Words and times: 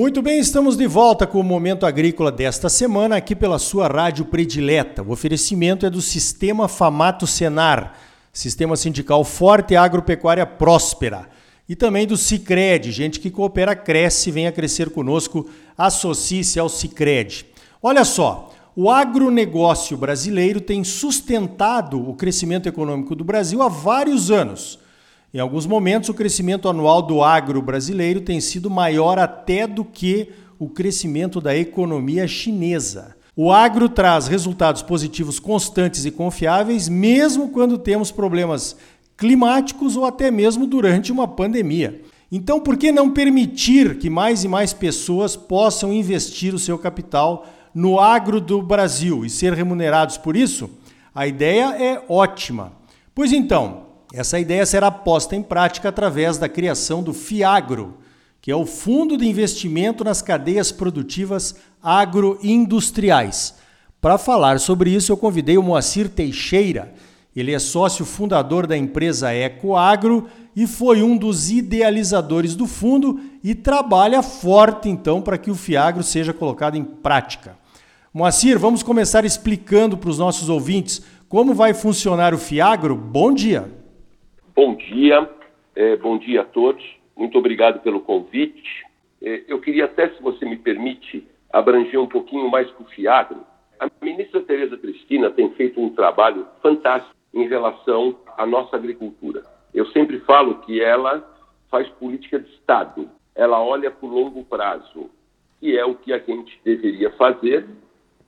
Muito 0.00 0.22
bem, 0.22 0.40
estamos 0.40 0.78
de 0.78 0.86
volta 0.86 1.26
com 1.26 1.38
o 1.38 1.44
Momento 1.44 1.84
Agrícola 1.84 2.32
desta 2.32 2.70
semana, 2.70 3.16
aqui 3.16 3.36
pela 3.36 3.58
sua 3.58 3.86
rádio 3.86 4.24
predileta. 4.24 5.02
O 5.02 5.12
oferecimento 5.12 5.84
é 5.84 5.90
do 5.90 6.00
Sistema 6.00 6.68
Famato 6.68 7.26
Senar, 7.26 7.98
Sistema 8.32 8.76
Sindical 8.78 9.22
Forte 9.24 9.74
e 9.74 9.76
Agropecuária 9.76 10.46
Próspera. 10.46 11.28
E 11.68 11.76
também 11.76 12.06
do 12.06 12.16
Cicred, 12.16 12.90
gente 12.90 13.20
que 13.20 13.30
coopera, 13.30 13.76
cresce, 13.76 14.30
venha 14.30 14.50
crescer 14.50 14.88
conosco, 14.88 15.46
associe-se 15.76 16.58
ao 16.58 16.70
Cicred. 16.70 17.44
Olha 17.82 18.02
só, 18.02 18.54
o 18.74 18.90
agronegócio 18.90 19.98
brasileiro 19.98 20.62
tem 20.62 20.82
sustentado 20.82 22.08
o 22.08 22.14
crescimento 22.14 22.66
econômico 22.66 23.14
do 23.14 23.22
Brasil 23.22 23.60
há 23.60 23.68
vários 23.68 24.30
anos. 24.30 24.78
Em 25.32 25.38
alguns 25.38 25.64
momentos, 25.64 26.08
o 26.08 26.14
crescimento 26.14 26.68
anual 26.68 27.02
do 27.02 27.22
agro 27.22 27.62
brasileiro 27.62 28.20
tem 28.20 28.40
sido 28.40 28.68
maior 28.68 29.16
até 29.16 29.64
do 29.64 29.84
que 29.84 30.30
o 30.58 30.68
crescimento 30.68 31.40
da 31.40 31.56
economia 31.56 32.26
chinesa. 32.26 33.14
O 33.36 33.52
agro 33.52 33.88
traz 33.88 34.26
resultados 34.26 34.82
positivos 34.82 35.38
constantes 35.38 36.04
e 36.04 36.10
confiáveis, 36.10 36.88
mesmo 36.88 37.50
quando 37.50 37.78
temos 37.78 38.10
problemas 38.10 38.76
climáticos 39.16 39.96
ou 39.96 40.04
até 40.04 40.32
mesmo 40.32 40.66
durante 40.66 41.12
uma 41.12 41.28
pandemia. 41.28 42.02
Então, 42.32 42.58
por 42.58 42.76
que 42.76 42.90
não 42.90 43.10
permitir 43.10 43.98
que 43.98 44.10
mais 44.10 44.42
e 44.42 44.48
mais 44.48 44.72
pessoas 44.72 45.36
possam 45.36 45.92
investir 45.92 46.54
o 46.54 46.58
seu 46.58 46.76
capital 46.76 47.46
no 47.72 48.00
agro 48.00 48.40
do 48.40 48.60
Brasil 48.60 49.24
e 49.24 49.30
ser 49.30 49.52
remunerados 49.52 50.18
por 50.18 50.36
isso? 50.36 50.68
A 51.14 51.24
ideia 51.26 51.76
é 51.80 52.02
ótima. 52.08 52.72
Pois 53.14 53.32
então, 53.32 53.89
essa 54.12 54.40
ideia 54.40 54.66
será 54.66 54.90
posta 54.90 55.36
em 55.36 55.42
prática 55.42 55.88
através 55.88 56.36
da 56.36 56.48
criação 56.48 57.02
do 57.02 57.14
FIAGRO, 57.14 57.98
que 58.40 58.50
é 58.50 58.56
o 58.56 58.66
Fundo 58.66 59.16
de 59.16 59.28
Investimento 59.28 60.02
nas 60.02 60.20
Cadeias 60.20 60.72
Produtivas 60.72 61.54
Agroindustriais. 61.80 63.54
Para 64.00 64.18
falar 64.18 64.58
sobre 64.58 64.90
isso, 64.90 65.12
eu 65.12 65.16
convidei 65.16 65.56
o 65.58 65.62
Moacir 65.62 66.08
Teixeira. 66.08 66.92
Ele 67.36 67.52
é 67.52 67.58
sócio 67.60 68.04
fundador 68.04 68.66
da 68.66 68.76
empresa 68.76 69.32
Ecoagro 69.32 70.26
e 70.56 70.66
foi 70.66 71.02
um 71.02 71.16
dos 71.16 71.50
idealizadores 71.50 72.56
do 72.56 72.66
fundo 72.66 73.20
e 73.44 73.54
trabalha 73.54 74.22
forte 74.22 74.88
então 74.88 75.22
para 75.22 75.38
que 75.38 75.50
o 75.50 75.54
Fiagro 75.54 76.02
seja 76.02 76.32
colocado 76.32 76.76
em 76.76 76.82
prática. 76.82 77.56
Moacir, 78.12 78.58
vamos 78.58 78.82
começar 78.82 79.24
explicando 79.24 79.96
para 79.96 80.10
os 80.10 80.18
nossos 80.18 80.48
ouvintes 80.48 81.00
como 81.28 81.54
vai 81.54 81.72
funcionar 81.72 82.34
o 82.34 82.38
Fiagro. 82.38 82.96
Bom 82.96 83.32
dia. 83.32 83.79
Bom 84.54 84.74
dia, 84.74 85.30
é, 85.76 85.96
bom 85.96 86.18
dia 86.18 86.40
a 86.40 86.44
todos. 86.44 86.84
Muito 87.16 87.38
obrigado 87.38 87.80
pelo 87.82 88.00
convite. 88.00 88.84
É, 89.22 89.44
eu 89.46 89.60
queria 89.60 89.84
até, 89.84 90.08
se 90.08 90.20
você 90.20 90.44
me 90.44 90.56
permite, 90.56 91.24
abranger 91.52 92.00
um 92.00 92.08
pouquinho 92.08 92.50
mais 92.50 92.68
o 92.80 92.84
FIAGRO. 92.84 93.46
A 93.78 93.88
ministra 94.02 94.40
Tereza 94.40 94.76
Cristina 94.76 95.30
tem 95.30 95.50
feito 95.52 95.80
um 95.80 95.90
trabalho 95.90 96.48
fantástico 96.60 97.14
em 97.32 97.46
relação 97.46 98.16
à 98.36 98.44
nossa 98.44 98.74
agricultura. 98.74 99.44
Eu 99.72 99.86
sempre 99.86 100.18
falo 100.20 100.56
que 100.62 100.82
ela 100.82 101.24
faz 101.70 101.88
política 101.88 102.40
de 102.40 102.50
Estado. 102.50 103.08
Ela 103.36 103.62
olha 103.62 103.90
para 103.90 104.06
o 104.06 104.12
longo 104.12 104.44
prazo, 104.44 105.08
que 105.60 105.78
é 105.78 105.84
o 105.84 105.94
que 105.94 106.12
a 106.12 106.18
gente 106.18 106.60
deveria 106.64 107.10
fazer, 107.12 107.66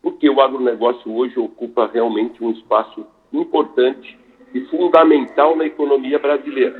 porque 0.00 0.30
o 0.30 0.40
agronegócio 0.40 1.12
hoje 1.12 1.38
ocupa 1.38 1.90
realmente 1.92 2.42
um 2.44 2.52
espaço 2.52 3.04
importante 3.32 4.21
e 4.54 4.60
fundamental 4.66 5.56
na 5.56 5.66
economia 5.66 6.18
brasileira. 6.18 6.78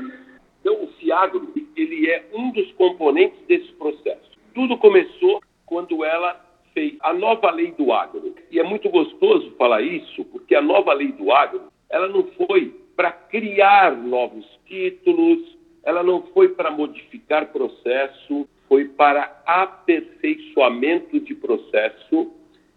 Então, 0.60 0.84
o 0.84 0.88
FIAGRO 0.98 1.52
ele 1.76 2.08
é 2.08 2.24
um 2.34 2.50
dos 2.50 2.70
componentes 2.72 3.38
desse 3.46 3.72
processo. 3.72 4.30
Tudo 4.54 4.78
começou 4.78 5.42
quando 5.66 6.04
ela 6.04 6.40
fez 6.72 6.94
a 7.00 7.12
nova 7.12 7.50
lei 7.50 7.72
do 7.72 7.92
agro. 7.92 8.34
E 8.50 8.58
é 8.58 8.62
muito 8.62 8.88
gostoso 8.88 9.50
falar 9.58 9.82
isso, 9.82 10.24
porque 10.26 10.54
a 10.54 10.62
nova 10.62 10.92
lei 10.92 11.12
do 11.12 11.32
agro, 11.32 11.62
ela 11.90 12.08
não 12.08 12.24
foi 12.46 12.74
para 12.94 13.10
criar 13.10 13.96
novos 13.96 14.46
títulos, 14.66 15.56
ela 15.82 16.02
não 16.02 16.22
foi 16.34 16.50
para 16.50 16.70
modificar 16.70 17.52
processo, 17.52 18.46
foi 18.68 18.84
para 18.86 19.42
aperfeiçoamento 19.46 21.18
de 21.20 21.34
processo 21.34 22.30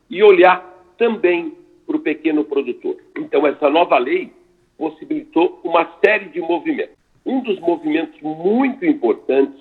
e 0.10 0.24
olhar 0.24 0.74
também 0.98 1.56
para 1.86 1.98
o 1.98 2.00
pequeno 2.00 2.44
produtor. 2.44 2.98
Então, 3.18 3.46
essa 3.46 3.70
nova 3.70 3.98
lei 3.98 4.32
possibilitou 4.78 5.60
uma 5.64 5.98
série 6.04 6.26
de 6.30 6.40
movimentos. 6.40 6.96
Um 7.26 7.42
dos 7.42 7.60
movimentos 7.60 8.20
muito 8.22 8.86
importantes 8.86 9.60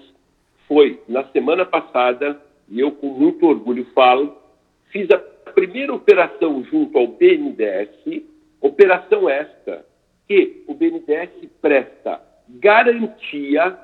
foi, 0.69 1.00
na 1.08 1.25
semana 1.28 1.64
passada, 1.64 2.41
e 2.69 2.80
eu 2.80 2.92
com 2.92 3.08
muito 3.08 3.47
orgulho 3.47 3.86
falo, 3.94 4.36
fiz 4.91 5.10
a 5.10 5.19
primeira 5.19 5.94
operação 5.94 6.64
junto 6.64 6.98
ao 6.98 7.06
BNDES, 7.06 8.22
operação 8.60 9.28
esta 9.28 9.84
que 10.26 10.64
o 10.66 10.75
BNDES 10.75 11.31
presta 11.60 12.20
garantia 12.48 13.78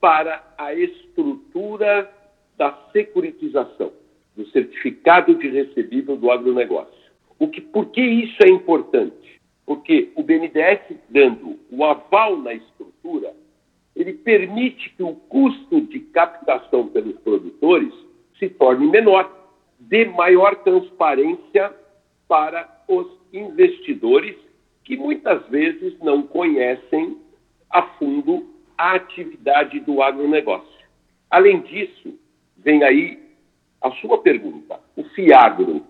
para 0.00 0.42
a 0.56 0.74
estrutura 0.74 2.10
da 2.56 2.72
securitização, 2.92 3.92
do 4.36 4.46
certificado 4.48 5.34
de 5.34 5.48
recebível 5.48 6.16
do 6.16 6.30
agronegócio. 6.30 6.94
O 7.38 7.48
que, 7.48 7.60
por 7.60 7.86
que 7.86 8.00
isso 8.00 8.36
é 8.44 8.48
importante? 8.48 9.35
Porque 9.66 10.12
o 10.14 10.22
BNDES 10.22 10.96
dando 11.08 11.58
o 11.70 11.84
aval 11.84 12.36
na 12.38 12.54
estrutura, 12.54 13.34
ele 13.96 14.12
permite 14.12 14.90
que 14.90 15.02
o 15.02 15.14
custo 15.14 15.80
de 15.80 15.98
captação 15.98 16.86
pelos 16.88 17.18
produtores 17.18 17.92
se 18.38 18.48
torne 18.48 18.86
menor, 18.86 19.30
dê 19.78 20.04
maior 20.04 20.54
transparência 20.56 21.74
para 22.28 22.84
os 22.86 23.06
investidores 23.32 24.36
que 24.84 24.96
muitas 24.96 25.44
vezes 25.48 25.98
não 26.00 26.22
conhecem 26.22 27.18
a 27.68 27.82
fundo 27.82 28.46
a 28.78 28.94
atividade 28.94 29.80
do 29.80 30.00
agronegócio. 30.00 30.86
Além 31.28 31.60
disso, 31.62 32.16
vem 32.56 32.84
aí 32.84 33.18
a 33.82 33.90
sua 33.92 34.18
pergunta: 34.18 34.78
o 34.96 35.02
FIAGRO. 35.02 35.82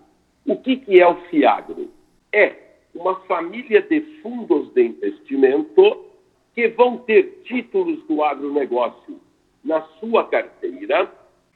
O 0.45 0.55
que, 0.55 0.77
que 0.77 0.99
é 0.99 1.05
o 1.05 1.15
FIAGRO? 1.29 1.91
É 2.31 2.66
uma 2.97 3.15
família 3.21 3.81
de 3.81 4.01
fundos 4.21 4.73
de 4.73 4.83
investimento 4.83 6.05
que 6.53 6.67
vão 6.69 6.97
ter 6.97 7.41
títulos 7.43 8.03
do 8.07 8.23
agronegócio 8.23 9.19
na 9.63 9.81
sua 9.99 10.27
carteira 10.27 11.11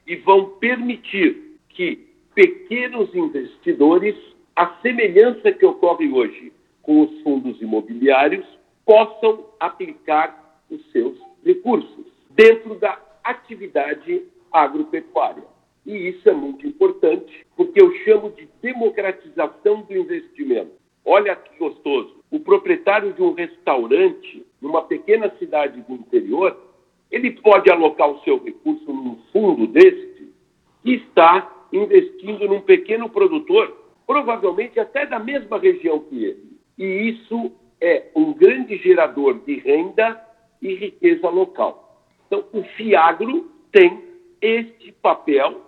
e 0.06 0.16
vão 0.18 0.52
permitir 0.60 1.58
que 1.70 2.08
pequenos 2.36 3.14
investidores, 3.16 4.16
a 4.56 4.68
semelhança 4.82 5.52
que 5.52 5.66
ocorre 5.66 6.12
hoje 6.12 6.54
com 6.84 7.02
os 7.02 7.22
fundos 7.22 7.60
imobiliários, 7.62 8.46
possam 8.86 9.46
aplicar 9.60 10.60
os 10.70 10.84
seus 10.92 11.18
recursos 11.44 12.06
dentro 12.30 12.76
da 12.76 13.00
atividade 13.24 14.24
agropecuária. 14.52 15.44
E 15.86 16.10
isso 16.10 16.30
é 16.30 16.34
muito 16.34 16.68
importante, 16.68 17.46
porque 17.56 17.82
eu 17.82 17.92
chamo 18.04 18.30
de 18.32 18.48
democratização 18.62 19.82
do 19.82 19.98
investimento. 19.98 20.81
Olha 21.06 21.36
que 21.36 21.58
gostoso. 21.58 22.24
O 22.30 22.40
proprietário 22.40 23.14
de 23.14 23.22
um 23.22 23.34
restaurante 23.34 24.46
numa 24.62 24.84
pequena 24.84 25.34
cidade 25.38 25.82
do 25.82 25.94
interior, 25.94 26.58
ele 27.10 27.32
pode 27.32 27.72
alocar 27.72 28.10
o 28.10 28.20
seu 28.24 28.42
recurso 28.42 28.92
num 28.94 29.18
fundo 29.32 29.68
deste 29.68 30.32
e 30.86 30.96
está 30.96 31.66
investindo 31.74 32.48
num 32.48 32.62
pequeno 32.62 33.10
produtor, 33.10 33.76
provavelmente 34.06 34.80
até 34.80 35.06
da 35.06 35.20
mesma 35.20 35.58
região 35.58 36.00
que 36.00 36.24
ele. 36.24 36.58
E 36.78 37.10
isso 37.10 37.52
é 37.80 38.10
um 38.16 38.34
grande 38.34 38.78
gerador 38.78 39.40
de 39.40 39.56
renda 39.56 40.22
e 40.62 40.76
riqueza 40.76 41.28
local. 41.30 42.06
Então, 42.28 42.46
o 42.54 42.64
Fiagro 42.64 43.52
tem 43.72 44.02
este 44.42 44.92
papel 44.94 45.62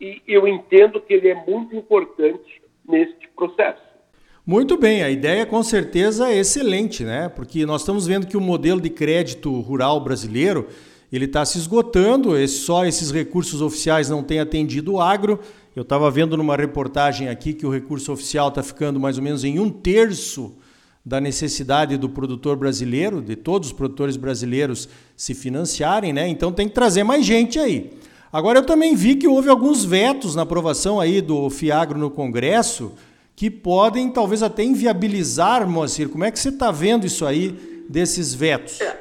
e 0.00 0.22
eu 0.26 0.46
entendo 0.46 1.00
que 1.00 1.14
ele 1.14 1.28
é 1.28 1.34
muito 1.46 1.74
importante 1.74 2.62
neste 2.86 3.28
processo. 3.28 3.85
Muito 4.48 4.76
bem, 4.76 5.02
a 5.02 5.10
ideia 5.10 5.44
com 5.44 5.60
certeza 5.60 6.30
é 6.30 6.38
excelente, 6.38 7.02
né? 7.02 7.28
Porque 7.28 7.66
nós 7.66 7.80
estamos 7.80 8.06
vendo 8.06 8.28
que 8.28 8.36
o 8.36 8.40
modelo 8.40 8.80
de 8.80 8.88
crédito 8.88 9.50
rural 9.60 9.98
brasileiro 9.98 10.68
ele 11.12 11.24
está 11.24 11.44
se 11.44 11.58
esgotando, 11.58 12.36
só 12.46 12.86
esses 12.86 13.10
recursos 13.10 13.60
oficiais 13.60 14.08
não 14.08 14.22
têm 14.22 14.38
atendido 14.38 14.92
o 14.92 15.00
agro. 15.00 15.40
Eu 15.74 15.82
estava 15.82 16.08
vendo 16.12 16.36
numa 16.36 16.54
reportagem 16.56 17.28
aqui 17.28 17.52
que 17.52 17.66
o 17.66 17.72
recurso 17.72 18.12
oficial 18.12 18.46
está 18.46 18.62
ficando 18.62 19.00
mais 19.00 19.18
ou 19.18 19.24
menos 19.24 19.42
em 19.42 19.58
um 19.58 19.68
terço 19.68 20.56
da 21.04 21.20
necessidade 21.20 21.96
do 21.96 22.08
produtor 22.08 22.56
brasileiro, 22.56 23.20
de 23.20 23.34
todos 23.34 23.70
os 23.70 23.74
produtores 23.74 24.16
brasileiros 24.16 24.88
se 25.16 25.34
financiarem, 25.34 26.12
né? 26.12 26.28
Então 26.28 26.52
tem 26.52 26.68
que 26.68 26.74
trazer 26.74 27.02
mais 27.02 27.26
gente 27.26 27.58
aí. 27.58 27.90
Agora 28.32 28.60
eu 28.60 28.64
também 28.64 28.94
vi 28.94 29.16
que 29.16 29.26
houve 29.26 29.48
alguns 29.48 29.84
vetos 29.84 30.36
na 30.36 30.42
aprovação 30.42 31.00
aí 31.00 31.20
do 31.20 31.50
Fiagro 31.50 31.98
no 31.98 32.12
Congresso 32.12 32.92
que 33.36 33.50
podem 33.50 34.10
talvez 34.10 34.42
até 34.42 34.64
inviabilizar, 34.64 35.68
Moacir. 35.68 36.08
Como 36.08 36.24
é 36.24 36.30
que 36.32 36.38
você 36.38 36.48
está 36.48 36.72
vendo 36.72 37.06
isso 37.06 37.26
aí 37.26 37.50
desses 37.86 38.34
vetos? 38.34 38.80
É, 38.80 38.98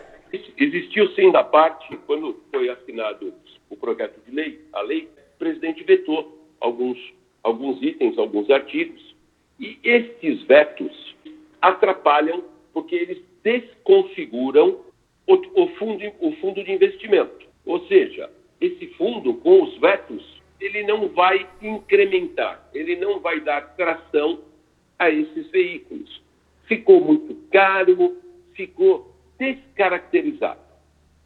existiu 0.58 1.08
sim 1.16 1.32
da 1.32 1.44
parte, 1.44 1.98
quando 2.06 2.36
foi 2.52 2.70
assinado 2.70 3.34
o 3.70 3.78
projeto 3.78 4.20
de 4.28 4.36
lei, 4.36 4.60
a 4.74 4.82
lei, 4.82 5.08
o 5.36 5.40
presidente 5.40 5.84
vetou 5.86 6.38
alguns, 6.60 6.98
alguns 7.42 7.82
itens, 7.82 8.18
alguns 8.18 8.50
artigos, 8.50 9.16
e 9.58 9.80
estes 9.82 10.44
vetos 10.44 11.16
atrapalham 11.62 12.44
porque 12.74 12.94
eles 12.94 13.20
desconfiguram 13.42 14.82
o, 15.26 15.34
o, 15.34 15.68
fundo, 15.78 16.04
o 16.20 16.32
fundo 16.34 16.62
de 16.62 16.74
investimento. 16.74 17.46
Ou 17.66 17.88
seja, 17.88 18.30
esse 18.60 18.88
fundo, 18.98 19.34
com 19.36 19.64
os 19.64 19.78
vetos, 19.80 20.35
ele 20.66 20.84
não 20.84 21.08
vai 21.10 21.48
incrementar, 21.62 22.68
ele 22.74 22.96
não 22.96 23.20
vai 23.20 23.40
dar 23.40 23.76
tração 23.76 24.42
a 24.98 25.10
esses 25.10 25.50
veículos. 25.52 26.22
Ficou 26.64 27.00
muito 27.00 27.36
caro, 27.52 28.18
ficou 28.54 29.14
descaracterizado. 29.38 30.60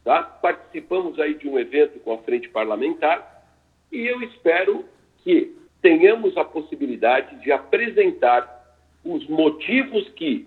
Tá? 0.04 0.22
Participamos 0.22 1.18
aí 1.18 1.34
de 1.34 1.48
um 1.48 1.58
evento 1.58 1.98
com 2.00 2.12
a 2.12 2.18
frente 2.18 2.48
parlamentar 2.48 3.44
e 3.90 4.06
eu 4.06 4.22
espero 4.22 4.84
que 5.18 5.54
tenhamos 5.80 6.36
a 6.36 6.44
possibilidade 6.44 7.40
de 7.40 7.50
apresentar 7.50 8.58
os 9.04 9.26
motivos 9.28 10.08
que 10.10 10.46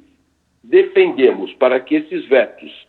defendemos 0.63 1.53
para 1.55 1.79
que 1.79 1.95
esses 1.95 2.25
vetos 2.27 2.87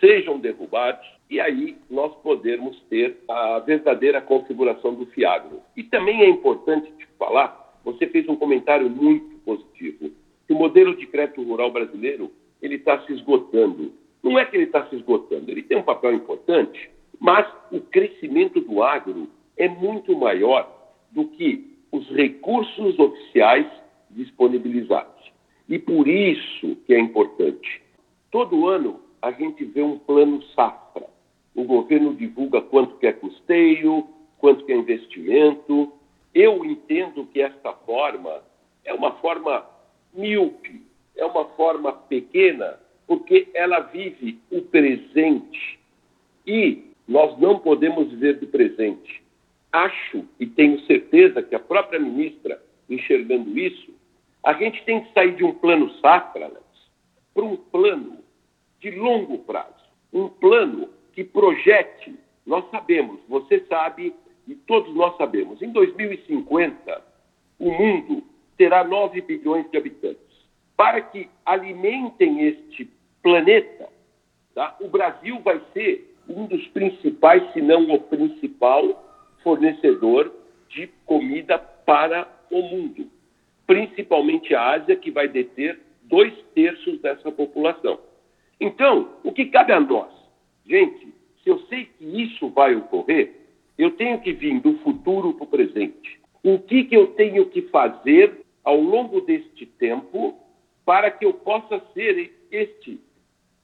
sejam 0.00 0.38
derrubados 0.38 1.06
e 1.30 1.40
aí 1.40 1.76
nós 1.90 2.14
podermos 2.16 2.78
ter 2.88 3.18
a 3.28 3.58
verdadeira 3.60 4.20
configuração 4.20 4.94
do 4.94 5.06
FIAGRO. 5.06 5.60
E 5.76 5.82
também 5.82 6.22
é 6.22 6.28
importante 6.28 6.92
te 6.92 7.06
falar, 7.18 7.78
você 7.84 8.06
fez 8.06 8.28
um 8.28 8.36
comentário 8.36 8.88
muito 8.88 9.38
positivo, 9.44 10.10
que 10.46 10.52
o 10.52 10.58
modelo 10.58 10.96
de 10.96 11.06
crédito 11.06 11.42
rural 11.42 11.70
brasileiro 11.70 12.30
ele 12.60 12.76
está 12.76 13.00
se 13.04 13.12
esgotando. 13.12 13.92
Não 14.22 14.38
é 14.38 14.44
que 14.44 14.56
ele 14.56 14.64
está 14.64 14.86
se 14.86 14.96
esgotando, 14.96 15.50
ele 15.50 15.62
tem 15.62 15.76
um 15.76 15.82
papel 15.82 16.14
importante, 16.14 16.90
mas 17.18 17.46
o 17.70 17.80
crescimento 17.80 18.60
do 18.60 18.82
agro 18.82 19.28
é 19.56 19.68
muito 19.68 20.16
maior 20.16 20.70
do 21.10 21.26
que 21.26 21.78
os 21.92 22.08
recursos 22.10 22.98
oficiais 22.98 23.66
disponibilizados. 24.10 25.32
E 25.68 25.78
por 25.78 26.08
isso 26.08 26.76
que 26.86 26.94
é 26.94 26.98
importante. 26.98 27.82
Todo 28.30 28.68
ano 28.68 29.00
a 29.22 29.30
gente 29.30 29.64
vê 29.64 29.82
um 29.82 29.98
plano 29.98 30.42
safra. 30.54 31.06
O 31.54 31.64
governo 31.64 32.14
divulga 32.14 32.60
quanto 32.60 32.96
que 32.96 33.06
é 33.06 33.12
custeio, 33.12 34.08
quanto 34.38 34.64
que 34.64 34.72
é 34.72 34.76
investimento. 34.76 35.92
Eu 36.34 36.64
entendo 36.64 37.26
que 37.26 37.40
esta 37.40 37.72
forma 37.72 38.42
é 38.84 38.92
uma 38.92 39.12
forma 39.12 39.64
míope, 40.12 40.82
é 41.16 41.24
uma 41.24 41.44
forma 41.50 41.92
pequena, 41.92 42.78
porque 43.06 43.48
ela 43.54 43.80
vive 43.80 44.38
o 44.50 44.62
presente. 44.62 45.78
E 46.46 46.90
nós 47.06 47.38
não 47.38 47.58
podemos 47.58 48.10
viver 48.10 48.38
do 48.38 48.46
presente. 48.46 49.22
Acho 49.72 50.24
e 50.38 50.46
tenho 50.46 50.80
certeza 50.86 51.42
que 51.42 51.54
a 51.54 51.60
própria 51.60 51.98
ministra, 51.98 52.62
enxergando 52.88 53.58
isso, 53.58 53.92
a 54.42 54.52
gente 54.54 54.84
tem 54.84 55.02
que 55.02 55.12
sair 55.12 55.34
de 55.34 55.44
um 55.44 55.54
plano 55.54 55.90
safra 56.00 56.50
para 57.32 57.44
um 57.44 57.56
plano 57.56 58.18
de 58.80 58.90
longo 58.92 59.38
prazo. 59.38 59.84
Um 60.12 60.28
plano 60.28 60.88
que 61.14 61.24
projete, 61.24 62.14
nós 62.44 62.68
sabemos, 62.70 63.20
você 63.28 63.60
sabe 63.68 64.14
e 64.46 64.54
todos 64.54 64.94
nós 64.94 65.16
sabemos, 65.16 65.62
em 65.62 65.70
2050, 65.70 67.02
o 67.58 67.70
mundo 67.70 68.22
terá 68.56 68.84
9 68.84 69.20
bilhões 69.22 69.70
de 69.70 69.78
habitantes. 69.78 70.20
Para 70.76 71.00
que 71.00 71.28
alimentem 71.46 72.46
este 72.46 72.90
planeta, 73.22 73.88
tá? 74.54 74.76
o 74.80 74.88
Brasil 74.88 75.40
vai 75.40 75.60
ser 75.72 76.14
um 76.28 76.46
dos 76.46 76.66
principais, 76.68 77.52
se 77.52 77.62
não 77.62 77.90
o 77.94 78.00
principal, 78.00 79.02
fornecedor 79.42 80.32
de 80.68 80.88
comida 81.06 81.58
para 81.58 82.28
o 82.50 82.62
mundo, 82.62 83.06
principalmente 83.66 84.54
a 84.54 84.72
Ásia, 84.72 84.96
que 84.96 85.10
vai 85.10 85.28
deter 85.28 85.80
dois 86.02 86.34
terços 86.54 87.00
dessa 87.00 87.30
população. 87.30 87.98
Então, 88.60 89.10
o 89.22 89.32
que 89.32 89.46
cabe 89.46 89.72
a 89.72 89.80
nós? 89.80 90.23
Gente, 90.66 91.14
se 91.42 91.50
eu 91.50 91.58
sei 91.68 91.86
que 91.86 92.04
isso 92.22 92.48
vai 92.48 92.74
ocorrer, 92.74 93.32
eu 93.76 93.90
tenho 93.92 94.20
que 94.20 94.32
vir 94.32 94.60
do 94.60 94.78
futuro 94.78 95.34
para 95.34 95.44
o 95.44 95.46
presente. 95.46 96.20
O 96.42 96.58
que, 96.58 96.84
que 96.84 96.96
eu 96.96 97.08
tenho 97.08 97.46
que 97.46 97.62
fazer 97.62 98.44
ao 98.62 98.80
longo 98.80 99.20
deste 99.20 99.66
tempo 99.66 100.38
para 100.84 101.10
que 101.10 101.24
eu 101.24 101.34
possa 101.34 101.82
ser 101.92 102.32
este 102.50 103.00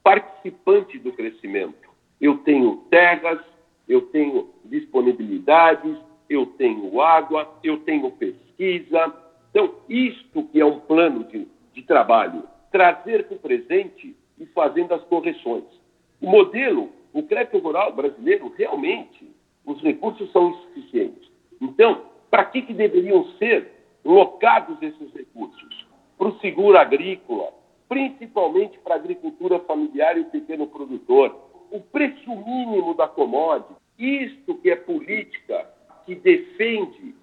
participante 0.02 0.98
do 0.98 1.12
crescimento? 1.12 1.88
Eu 2.20 2.38
tenho 2.38 2.76
terras, 2.90 3.40
eu 3.88 4.02
tenho 4.02 4.50
disponibilidades, 4.64 5.96
eu 6.28 6.46
tenho 6.46 7.00
água, 7.00 7.58
eu 7.64 7.78
tenho 7.78 8.10
pesquisa. 8.12 9.14
Então, 9.50 9.74
isto 9.88 10.44
que 10.44 10.60
é 10.60 10.64
um 10.64 10.80
plano 10.80 11.24
de, 11.24 11.46
de 11.72 11.82
trabalho, 11.82 12.44
trazer 12.70 13.24
para 13.26 13.36
o 13.36 13.40
presente 13.40 14.16
e 14.38 14.46
fazendo 14.46 14.94
as 14.94 15.02
correções. 15.04 15.79
O 16.20 16.28
modelo, 16.28 16.90
o 17.12 17.22
crédito 17.22 17.58
rural 17.58 17.92
brasileiro, 17.92 18.52
realmente, 18.56 19.30
os 19.64 19.80
recursos 19.82 20.30
são 20.32 20.50
insuficientes. 20.50 21.30
Então, 21.60 22.02
para 22.30 22.44
que, 22.44 22.62
que 22.62 22.74
deveriam 22.74 23.24
ser 23.38 23.70
locados 24.04 24.80
esses 24.82 25.12
recursos? 25.12 25.86
Para 26.16 26.28
o 26.28 26.38
seguro 26.40 26.78
agrícola, 26.78 27.52
principalmente 27.88 28.78
para 28.78 28.94
a 28.94 28.98
agricultura 28.98 29.58
familiar 29.60 30.16
e 30.16 30.20
o 30.20 30.26
pequeno 30.26 30.66
produtor. 30.66 31.36
O 31.72 31.80
preço 31.80 32.30
mínimo 32.30 32.94
da 32.94 33.08
commodity, 33.08 33.74
isto 33.98 34.54
que 34.56 34.70
é 34.70 34.76
política 34.76 35.68
que 36.06 36.14
defende 36.14 37.14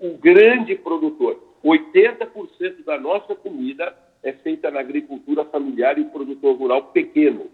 o 0.00 0.16
grande 0.18 0.74
produtor. 0.74 1.40
80% 1.64 2.84
da 2.84 2.98
nossa 2.98 3.34
comida 3.34 3.96
é 4.22 4.32
feita 4.32 4.70
na 4.70 4.80
agricultura 4.80 5.44
familiar 5.44 5.98
e 5.98 6.04
produtor 6.04 6.56
rural 6.56 6.84
pequeno. 6.86 7.46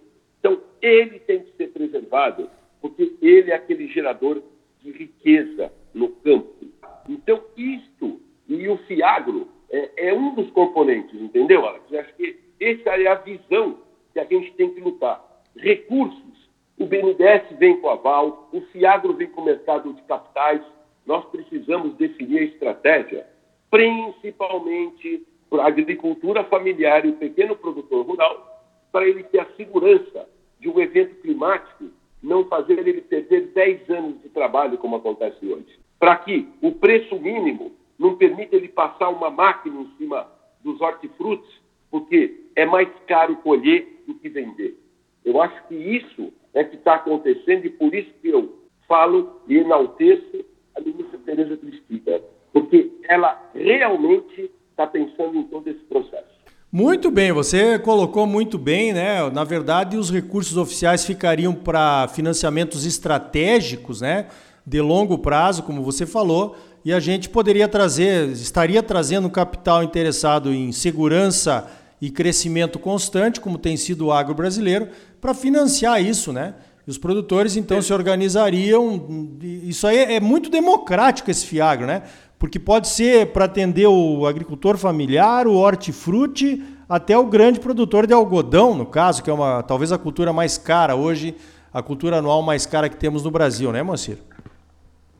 Ele 0.84 1.18
tem 1.20 1.40
que 1.40 1.56
ser 1.56 1.68
preservado, 1.72 2.50
porque 2.78 3.16
ele 3.22 3.50
é 3.50 3.54
aquele 3.54 3.88
gerador 3.88 4.42
de 4.82 4.90
riqueza 4.90 5.72
no 5.94 6.10
campo. 6.10 6.66
Então, 7.08 7.42
isto 7.56 8.20
e 8.46 8.68
o 8.68 8.76
FIAGRO 8.76 9.48
é, 9.70 10.08
é 10.08 10.12
um 10.12 10.34
dos 10.34 10.50
componentes, 10.50 11.18
entendeu, 11.18 11.64
Alex? 11.64 11.84
Eu 11.90 12.00
acho 12.00 12.14
que 12.16 12.38
essa 12.60 12.90
é 13.00 13.06
a 13.06 13.14
visão 13.14 13.78
que 14.12 14.20
a 14.20 14.24
gente 14.24 14.52
tem 14.52 14.74
que 14.74 14.80
lutar. 14.80 15.24
Recursos. 15.56 16.50
O 16.78 16.84
BNDES 16.84 17.56
vem 17.58 17.80
com 17.80 17.88
aval, 17.88 18.50
o 18.52 18.60
FIAGRO 18.60 19.14
vem 19.14 19.28
com 19.28 19.40
o 19.40 19.44
mercado 19.46 19.90
de 19.94 20.02
capitais. 20.02 20.60
Nós 21.06 21.24
precisamos 21.30 21.94
definir 21.94 22.40
a 22.40 22.44
estratégia, 22.44 23.26
principalmente 23.70 25.26
para 25.48 25.62
a 25.62 25.68
agricultura 25.68 26.44
familiar 26.44 27.06
e 27.06 27.08
o 27.08 27.16
pequeno 27.16 27.56
produtor 27.56 28.04
rural, 28.04 28.66
para 28.92 29.08
ele 29.08 29.22
ter 29.22 29.40
a 29.40 29.46
segurança 29.56 30.33
de 30.64 30.70
um 30.70 30.80
evento 30.80 31.14
climático 31.20 31.84
não 32.22 32.46
fazer 32.46 32.78
ele 32.78 33.02
perder 33.02 33.48
10 33.48 33.90
anos 33.90 34.22
de 34.22 34.30
trabalho, 34.30 34.78
como 34.78 34.96
acontece 34.96 35.46
hoje. 35.46 35.78
Para 35.98 36.16
que 36.16 36.48
o 36.62 36.72
preço 36.72 37.20
mínimo 37.20 37.72
não 37.98 38.16
permita 38.16 38.56
ele 38.56 38.68
passar 38.68 39.10
uma 39.10 39.28
máquina 39.28 39.82
em 39.82 39.90
cima 39.98 40.26
dos 40.62 40.80
hortifrutos, 40.80 41.60
porque 41.90 42.46
é 42.56 42.64
mais 42.64 42.88
caro 43.06 43.36
colher 43.36 44.02
do 44.06 44.14
que 44.14 44.30
vender. 44.30 44.74
Eu 45.22 45.40
acho 45.42 45.68
que 45.68 45.74
isso 45.74 46.32
é 46.54 46.64
que 46.64 46.76
está 46.76 46.94
acontecendo 46.94 47.66
e 47.66 47.70
por 47.70 47.94
isso 47.94 48.10
que 48.22 48.28
eu 48.28 48.58
falo 48.88 49.42
e 49.46 49.58
enalteço 49.58 50.46
a 50.74 50.80
ministra 50.80 51.18
Tereza 51.26 51.58
Cristina, 51.58 52.22
porque 52.54 52.90
ela 53.06 53.50
realmente 53.54 54.50
está 54.70 54.86
pensando 54.86 55.36
em 55.36 55.42
todo 55.44 55.68
esse 55.68 55.84
processo. 55.84 56.33
Muito 56.76 57.08
bem, 57.08 57.30
você 57.30 57.78
colocou 57.78 58.26
muito 58.26 58.58
bem, 58.58 58.92
né? 58.92 59.30
Na 59.30 59.44
verdade, 59.44 59.96
os 59.96 60.10
recursos 60.10 60.56
oficiais 60.56 61.04
ficariam 61.04 61.54
para 61.54 62.08
financiamentos 62.08 62.84
estratégicos, 62.84 64.00
né? 64.00 64.26
De 64.66 64.80
longo 64.80 65.16
prazo, 65.16 65.62
como 65.62 65.84
você 65.84 66.04
falou, 66.04 66.56
e 66.84 66.92
a 66.92 66.98
gente 66.98 67.28
poderia 67.28 67.68
trazer, 67.68 68.28
estaria 68.30 68.82
trazendo 68.82 69.30
capital 69.30 69.84
interessado 69.84 70.52
em 70.52 70.72
segurança 70.72 71.64
e 72.00 72.10
crescimento 72.10 72.76
constante, 72.80 73.40
como 73.40 73.56
tem 73.56 73.76
sido 73.76 74.06
o 74.06 74.12
agro 74.12 74.34
brasileiro, 74.34 74.88
para 75.20 75.32
financiar 75.32 76.02
isso, 76.02 76.32
né? 76.32 76.54
E 76.84 76.90
os 76.90 76.98
produtores 76.98 77.56
então 77.56 77.80
se 77.80 77.92
organizariam. 77.92 79.38
Isso 79.62 79.86
aí 79.86 79.96
é 79.96 80.18
muito 80.18 80.50
democrático 80.50 81.30
esse 81.30 81.46
Fiagro, 81.46 81.86
né? 81.86 82.02
Porque 82.44 82.58
pode 82.58 82.88
ser 82.88 83.32
para 83.32 83.46
atender 83.46 83.86
o 83.86 84.26
agricultor 84.26 84.76
familiar, 84.76 85.46
o 85.46 85.54
hortifruti, 85.54 86.62
até 86.86 87.16
o 87.16 87.24
grande 87.24 87.58
produtor 87.58 88.06
de 88.06 88.12
algodão, 88.12 88.74
no 88.74 88.84
caso, 88.84 89.24
que 89.24 89.30
é 89.30 89.32
uma 89.32 89.62
talvez 89.62 89.90
a 89.92 89.96
cultura 89.96 90.30
mais 90.30 90.58
cara 90.58 90.94
hoje, 90.94 91.34
a 91.72 91.82
cultura 91.82 92.18
anual 92.18 92.42
mais 92.42 92.66
cara 92.66 92.90
que 92.90 92.98
temos 92.98 93.24
no 93.24 93.30
Brasil, 93.30 93.72
né, 93.72 93.82
Moacir? 93.82 94.18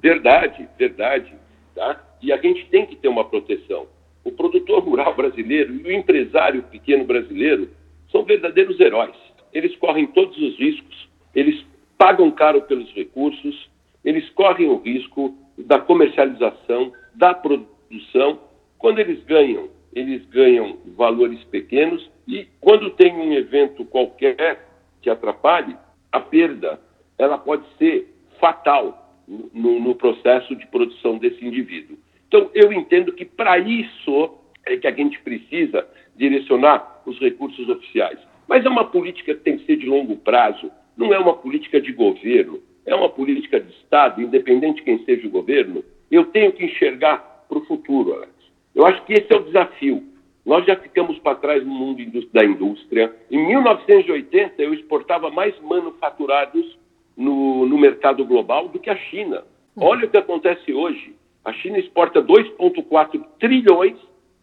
Verdade, 0.03 0.69
verdade. 0.79 1.33
Tá? 1.75 1.99
E 2.21 2.31
a 2.31 2.37
gente 2.37 2.67
tem 2.67 2.85
que 2.85 2.95
ter 2.95 3.09
uma 3.09 3.25
proteção. 3.25 3.87
O 4.23 4.31
produtor 4.31 4.85
rural 4.85 5.17
brasileiro 5.17 5.75
e 5.77 5.83
o 5.83 5.93
empresário 5.93 6.63
pequeno 6.65 7.07
brasileiro 7.07 7.71
são 8.13 8.23
verdadeiros 8.23 8.79
heróis. 8.79 9.17
Eles 9.51 9.75
correm 9.77 10.07
todos 10.09 10.37
os 10.37 10.59
riscos, 10.59 11.09
eles 11.35 11.65
pagam 11.97 12.31
caro 12.31 12.61
pelos 12.61 12.93
recursos, 12.93 13.71
eles 14.05 14.29
correm 14.35 14.69
o 14.69 14.77
risco 14.77 15.35
da 15.57 15.79
comercialização, 15.79 16.93
da 17.15 17.35
produção. 17.35 18.39
Quando 18.79 18.99
eles 18.99 19.23
ganham, 19.25 19.69
eles 19.95 20.25
ganham 20.27 20.79
valores 20.97 21.43
pequenos 21.45 22.11
e 22.27 22.47
quando 22.61 22.91
tem 22.91 23.15
um 23.15 23.33
evento 23.33 23.85
qualquer 23.85 24.69
que 25.01 25.11
atrapalhe, 25.11 25.77
a 26.11 26.21
perda 26.21 26.81
ela 27.19 27.39
pode 27.39 27.65
ser 27.79 28.13
fatal 28.41 29.23
no, 29.29 29.81
no 29.81 29.95
processo 29.95 30.55
de 30.55 30.67
produção 30.67 31.19
desse 31.19 31.45
indivíduo. 31.45 31.97
Então, 32.29 32.51
eu 32.55 32.73
entendo 32.73 33.13
que 33.13 33.25
para 33.25 33.59
isso 33.59 34.31
é 34.67 34.77
que 34.77 34.87
a 34.87 34.93
gente 34.93 35.21
precisa 35.21 35.87
direcionar 36.17 37.03
os 37.07 37.19
recursos 37.19 37.69
oficiais. 37.69 38.19
Mas 38.49 38.65
é 38.65 38.69
uma 38.69 38.85
política 38.85 39.35
que 39.35 39.41
tem 39.41 39.59
que 39.59 39.67
ser 39.67 39.77
de 39.77 39.87
longo 39.87 40.17
prazo, 40.17 40.71
não 40.97 41.13
é 41.13 41.19
uma 41.19 41.35
política 41.35 41.81
de 41.81 41.93
governo, 41.93 42.63
é 42.87 42.95
uma 42.95 43.09
política 43.09 43.61
de 43.61 43.73
Estado, 43.73 44.21
independente 44.21 44.77
de 44.77 44.83
quem 44.83 45.05
seja 45.05 45.27
o 45.27 45.31
governo. 45.31 45.83
Eu 46.11 46.27
tenho 46.27 46.53
que 46.53 46.65
enxergar 46.65 47.45
para 47.49 47.59
o 47.59 47.65
futuro, 47.65 48.15
Alex. 48.15 48.33
Eu 48.75 48.87
acho 48.87 49.05
que 49.05 49.13
esse 49.13 49.33
é 49.33 49.37
o 49.37 49.45
desafio. 49.45 50.03
Nós 50.45 50.67
já 50.67 50.77
ficamos 50.77 51.19
para 51.21 51.37
trás 51.37 51.65
no 51.65 51.73
mundo 51.73 52.03
da 52.33 52.45
indústria. 52.45 53.15
Em 53.31 53.47
1980, 53.47 54.63
eu 54.63 54.75
exportava 54.75 55.31
mais 55.31 55.59
manufaturados 55.61 56.79
no, 57.17 57.67
no 57.67 57.79
mercado 57.79 58.25
global 58.25 58.69
do 58.69 58.79
que 58.79 58.91
a 58.91 58.97
China. 58.97 59.45
Olha 59.77 60.07
o 60.07 60.11
que 60.11 60.17
acontece 60.17 60.73
hoje. 60.73 61.15
A 61.45 61.53
China 61.53 61.79
exporta 61.79 62.23
2,4 62.23 63.25
trilhões 63.39 63.97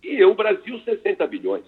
e 0.03 0.15
eu, 0.15 0.33
Brasil, 0.33 0.79
60 0.79 1.25
bilhões. 1.27 1.65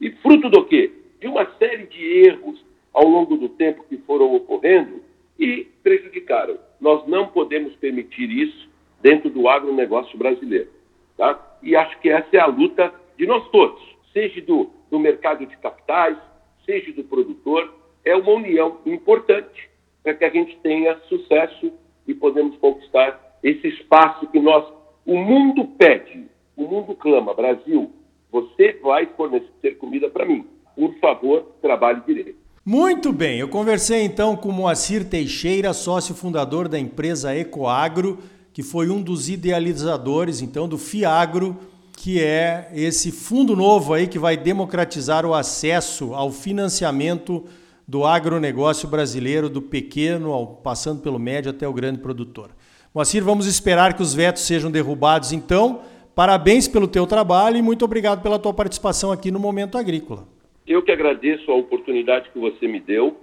E 0.00 0.10
fruto 0.10 0.48
do 0.48 0.64
quê? 0.64 0.90
De 1.20 1.26
uma 1.26 1.46
série 1.58 1.86
de 1.86 2.02
erros 2.26 2.64
ao 2.92 3.06
longo 3.06 3.36
do 3.36 3.48
tempo 3.48 3.84
que 3.88 3.98
foram 3.98 4.34
ocorrendo 4.34 5.02
e 5.38 5.66
prejudicaram. 5.82 6.58
Nós 6.80 7.06
não 7.06 7.28
podemos 7.28 7.74
permitir 7.76 8.30
isso 8.30 8.68
dentro 9.00 9.30
do 9.30 9.48
agronegócio 9.48 10.18
brasileiro. 10.18 10.68
Tá? 11.16 11.38
E 11.62 11.74
acho 11.74 11.98
que 12.00 12.08
essa 12.08 12.28
é 12.36 12.40
a 12.40 12.46
luta 12.46 12.92
de 13.16 13.26
nós 13.26 13.48
todos, 13.50 13.82
seja 14.12 14.40
do, 14.42 14.70
do 14.90 14.98
mercado 14.98 15.46
de 15.46 15.56
capitais, 15.56 16.16
seja 16.64 16.92
do 16.92 17.04
produtor. 17.04 17.72
É 18.04 18.14
uma 18.14 18.32
união 18.32 18.78
importante 18.86 19.70
para 20.02 20.14
que 20.14 20.24
a 20.24 20.30
gente 20.30 20.56
tenha 20.58 20.96
sucesso 21.08 21.72
e 22.06 22.14
podemos 22.14 22.56
conquistar 22.58 23.38
esse 23.42 23.68
espaço 23.68 24.26
que 24.28 24.38
nós, 24.38 24.64
o 25.04 25.16
mundo 25.16 25.66
pede, 25.78 26.26
o 26.56 26.62
mundo 26.62 26.94
clama, 26.94 27.34
Brasil, 27.34 27.90
você 28.30 28.78
vai 28.82 29.06
fornecer 29.16 29.76
comida 29.78 30.08
para 30.08 30.24
mim. 30.24 30.46
Por 30.74 30.94
favor, 30.98 31.52
trabalhe 31.62 32.02
direito. 32.06 32.36
Muito 32.64 33.12
bem, 33.12 33.38
eu 33.38 33.48
conversei 33.48 34.02
então 34.02 34.36
com 34.36 34.50
Moacir 34.50 35.08
Teixeira, 35.08 35.72
sócio 35.72 36.14
fundador 36.14 36.68
da 36.68 36.78
empresa 36.78 37.36
Ecoagro, 37.36 38.18
que 38.56 38.62
foi 38.62 38.88
um 38.88 39.02
dos 39.02 39.28
idealizadores 39.28 40.40
então 40.40 40.66
do 40.66 40.78
FIAGRO, 40.78 41.58
que 41.92 42.22
é 42.22 42.70
esse 42.74 43.12
fundo 43.12 43.54
novo 43.54 43.92
aí 43.92 44.06
que 44.06 44.18
vai 44.18 44.34
democratizar 44.34 45.26
o 45.26 45.34
acesso 45.34 46.14
ao 46.14 46.32
financiamento 46.32 47.44
do 47.86 48.06
agronegócio 48.06 48.88
brasileiro, 48.88 49.50
do 49.50 49.60
pequeno, 49.60 50.32
ao, 50.32 50.46
passando 50.46 51.02
pelo 51.02 51.18
médio 51.18 51.50
até 51.50 51.68
o 51.68 51.72
grande 51.74 51.98
produtor. 51.98 52.48
Moacir, 52.94 53.22
vamos 53.22 53.46
esperar 53.46 53.92
que 53.92 54.00
os 54.00 54.14
vetos 54.14 54.46
sejam 54.46 54.70
derrubados 54.70 55.32
então. 55.32 55.82
Parabéns 56.14 56.66
pelo 56.66 56.88
teu 56.88 57.06
trabalho 57.06 57.58
e 57.58 57.62
muito 57.62 57.84
obrigado 57.84 58.22
pela 58.22 58.38
tua 58.38 58.54
participação 58.54 59.12
aqui 59.12 59.30
no 59.30 59.38
Momento 59.38 59.76
Agrícola. 59.76 60.26
Eu 60.66 60.82
que 60.82 60.90
agradeço 60.90 61.52
a 61.52 61.54
oportunidade 61.54 62.30
que 62.30 62.38
você 62.38 62.66
me 62.66 62.80
deu. 62.80 63.18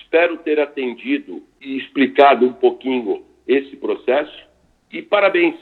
Espero 0.00 0.36
ter 0.36 0.60
atendido 0.60 1.42
e 1.60 1.76
explicado 1.76 2.46
um 2.46 2.52
pouquinho 2.52 3.24
esse 3.48 3.74
processo. 3.74 4.45
E 4.92 5.02
parabéns. 5.02 5.54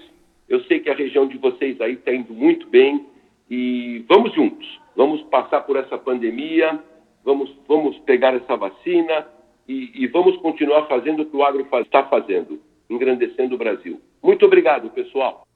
Eu 0.48 0.62
sei 0.64 0.80
que 0.80 0.90
a 0.90 0.94
região 0.94 1.26
de 1.26 1.38
vocês 1.38 1.80
aí 1.80 1.94
está 1.94 2.12
indo 2.12 2.34
muito 2.34 2.66
bem 2.68 3.06
e 3.50 4.04
vamos 4.08 4.34
juntos. 4.34 4.66
Vamos 4.94 5.22
passar 5.22 5.62
por 5.62 5.76
essa 5.76 5.96
pandemia, 5.98 6.78
vamos, 7.24 7.50
vamos 7.66 7.96
pegar 8.00 8.34
essa 8.34 8.56
vacina 8.56 9.26
e, 9.66 9.90
e 9.94 10.06
vamos 10.06 10.36
continuar 10.38 10.86
fazendo 10.86 11.22
o 11.22 11.26
que 11.26 11.36
o 11.36 11.42
agro 11.42 11.66
está 11.80 12.04
fazendo, 12.04 12.60
engrandecendo 12.88 13.54
o 13.54 13.58
Brasil. 13.58 14.00
Muito 14.22 14.44
obrigado, 14.44 14.90
pessoal. 14.90 15.46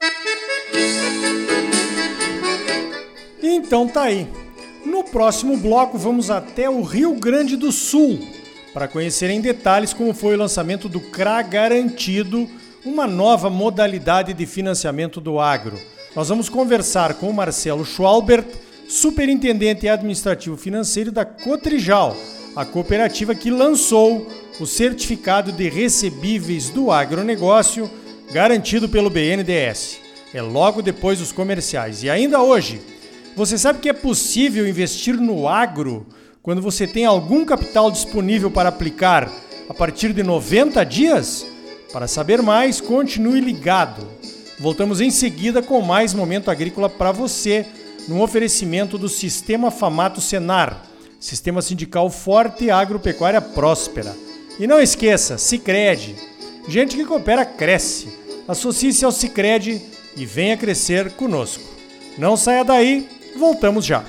Então 3.42 3.86
tá 3.86 4.04
aí. 4.04 4.26
No 4.84 5.04
próximo 5.04 5.56
bloco, 5.56 5.98
vamos 5.98 6.30
até 6.30 6.68
o 6.70 6.82
Rio 6.82 7.14
Grande 7.14 7.56
do 7.56 7.70
Sul 7.70 8.18
para 8.72 8.88
conhecer 8.88 9.30
em 9.30 9.40
detalhes 9.40 9.92
como 9.92 10.14
foi 10.14 10.34
o 10.34 10.38
lançamento 10.38 10.88
do 10.88 11.00
CRA 11.00 11.42
Garantido, 11.42 12.48
uma 12.88 13.06
nova 13.06 13.50
modalidade 13.50 14.32
de 14.32 14.46
financiamento 14.46 15.20
do 15.20 15.38
agro. 15.38 15.78
Nós 16.16 16.30
vamos 16.30 16.48
conversar 16.48 17.14
com 17.14 17.28
o 17.28 17.34
Marcelo 17.34 17.84
Schwalbert, 17.84 18.46
superintendente 18.88 19.86
administrativo 19.86 20.56
financeiro 20.56 21.12
da 21.12 21.24
Cotrijal, 21.24 22.16
a 22.56 22.64
cooperativa 22.64 23.34
que 23.34 23.50
lançou 23.50 24.26
o 24.58 24.66
certificado 24.66 25.52
de 25.52 25.68
recebíveis 25.68 26.70
do 26.70 26.90
agronegócio 26.90 27.90
garantido 28.32 28.88
pelo 28.88 29.10
BNDES. 29.10 30.00
É 30.32 30.40
logo 30.40 30.80
depois 30.80 31.18
dos 31.18 31.30
comerciais. 31.30 32.02
E 32.02 32.10
ainda 32.10 32.40
hoje, 32.40 32.80
você 33.36 33.58
sabe 33.58 33.80
que 33.80 33.88
é 33.90 33.92
possível 33.92 34.66
investir 34.66 35.14
no 35.14 35.46
agro 35.46 36.06
quando 36.42 36.62
você 36.62 36.86
tem 36.86 37.04
algum 37.04 37.44
capital 37.44 37.90
disponível 37.90 38.50
para 38.50 38.70
aplicar 38.70 39.30
a 39.68 39.74
partir 39.74 40.14
de 40.14 40.22
90 40.22 40.82
dias? 40.84 41.46
Para 41.92 42.08
saber 42.08 42.42
mais, 42.42 42.80
continue 42.80 43.40
ligado. 43.40 44.06
Voltamos 44.58 45.00
em 45.00 45.10
seguida 45.10 45.62
com 45.62 45.80
mais 45.80 46.12
momento 46.12 46.50
agrícola 46.50 46.88
para 46.88 47.12
você, 47.12 47.66
no 48.06 48.22
oferecimento 48.22 48.98
do 48.98 49.08
Sistema 49.08 49.70
Famato 49.70 50.20
Senar, 50.20 50.84
Sistema 51.20 51.62
Sindical 51.62 52.10
Forte 52.10 52.64
e 52.64 52.70
Agropecuária 52.70 53.40
Próspera. 53.40 54.14
E 54.58 54.66
não 54.66 54.80
esqueça, 54.80 55.38
Sicredi. 55.38 56.16
Gente 56.66 56.96
que 56.96 57.04
coopera 57.04 57.44
cresce. 57.44 58.08
Associe-se 58.46 59.04
ao 59.04 59.12
Sicredi 59.12 59.80
e 60.16 60.26
venha 60.26 60.56
crescer 60.56 61.12
conosco. 61.12 61.62
Não 62.16 62.36
saia 62.36 62.64
daí 62.64 63.08
Voltamos 63.38 63.84
já. 63.84 64.04